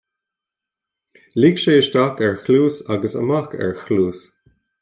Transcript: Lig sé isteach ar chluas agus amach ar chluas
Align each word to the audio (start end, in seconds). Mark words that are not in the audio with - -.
Lig 1.43 1.55
sé 1.63 1.73
isteach 1.81 2.19
ar 2.27 2.35
chluas 2.47 2.77
agus 2.95 3.15
amach 3.21 3.53
ar 3.63 3.73
chluas 3.83 4.19